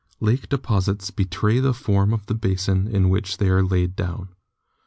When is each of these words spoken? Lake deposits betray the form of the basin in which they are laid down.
Lake 0.19 0.49
deposits 0.49 1.11
betray 1.11 1.59
the 1.59 1.75
form 1.75 2.11
of 2.11 2.25
the 2.25 2.33
basin 2.33 2.87
in 2.87 3.07
which 3.07 3.37
they 3.37 3.49
are 3.49 3.61
laid 3.63 3.95
down. 3.95 4.29